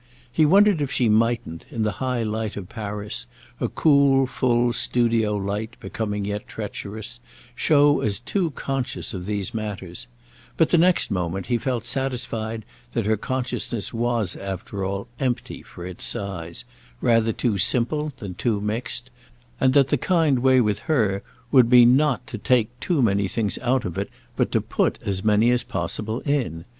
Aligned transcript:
He 0.31 0.47
wondered 0.47 0.81
if 0.81 0.91
she 0.91 1.09
mightn't, 1.09 1.67
in 1.69 1.83
the 1.83 1.91
high 2.01 2.23
light 2.23 2.57
of 2.57 2.67
Paris, 2.67 3.27
a 3.59 3.67
cool 3.67 4.25
full 4.25 4.73
studio 4.73 5.35
light, 5.37 5.75
becoming 5.79 6.25
yet 6.25 6.47
treacherous, 6.47 7.19
show 7.53 8.01
as 8.01 8.17
too 8.17 8.49
conscious 8.49 9.13
of 9.13 9.27
these 9.27 9.53
matters; 9.53 10.07
but 10.57 10.71
the 10.71 10.77
next 10.79 11.11
moment 11.11 11.45
he 11.45 11.59
felt 11.59 11.85
satisfied 11.85 12.65
that 12.93 13.05
her 13.05 13.15
consciousness 13.15 13.93
was 13.93 14.35
after 14.35 14.83
all 14.83 15.07
empty 15.19 15.61
for 15.61 15.85
its 15.85 16.03
size, 16.03 16.65
rather 16.99 17.31
too 17.31 17.59
simple 17.59 18.11
than 18.17 18.33
too 18.33 18.59
mixed, 18.59 19.11
and 19.59 19.73
that 19.75 19.89
the 19.89 19.99
kind 19.99 20.39
way 20.39 20.59
with 20.59 20.79
her 20.89 21.21
would 21.51 21.69
be 21.69 21.85
not 21.85 22.25
to 22.25 22.39
take 22.39 22.71
many 22.89 23.27
things 23.27 23.59
out 23.59 23.85
of 23.85 23.99
it, 23.99 24.09
but 24.35 24.51
to 24.51 24.61
put 24.61 24.97
as 25.03 25.23
many 25.23 25.51
as 25.51 25.61
possible 25.61 26.21
in. 26.21 26.65